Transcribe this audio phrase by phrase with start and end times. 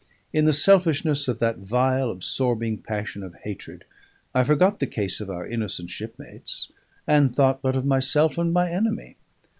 [0.33, 3.85] In the selfishness of that vile, absorbing passion of hatred,
[4.33, 6.71] I forgot the case of our innocent shipmates,
[7.05, 9.17] and thought but of myself and my enemy.